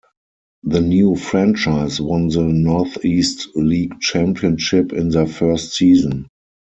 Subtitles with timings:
[0.63, 6.25] The new franchise won the Northeast League championship in their first season.